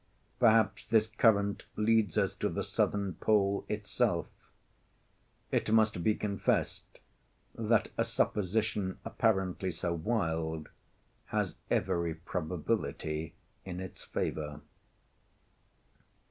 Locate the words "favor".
14.03-14.61